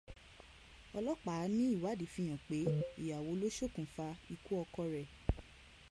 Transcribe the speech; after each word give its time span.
Ọlọ́pàá 0.97 1.43
ní 1.55 1.63
iwádìí 1.75 2.11
fi 2.13 2.21
hàn 2.29 2.41
pé 2.47 2.57
ìyàwó 3.03 3.31
ló 3.41 3.47
sokùnfà 3.57 4.07
ikú 4.33 4.51
ọkọ 4.63 4.81
rẹ̀. 4.93 5.07